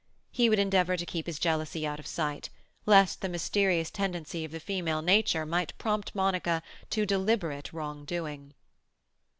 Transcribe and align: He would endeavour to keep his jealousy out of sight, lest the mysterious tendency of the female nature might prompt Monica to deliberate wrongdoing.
He 0.31 0.49
would 0.49 0.57
endeavour 0.57 0.97
to 0.97 1.05
keep 1.05 1.27
his 1.27 1.37
jealousy 1.37 1.85
out 1.85 1.99
of 1.99 2.07
sight, 2.07 2.49
lest 2.87 3.21
the 3.21 3.29
mysterious 3.29 3.91
tendency 3.91 4.43
of 4.43 4.51
the 4.51 4.59
female 4.59 5.03
nature 5.03 5.45
might 5.45 5.77
prompt 5.77 6.15
Monica 6.15 6.63
to 6.89 7.05
deliberate 7.05 7.71
wrongdoing. 7.71 8.55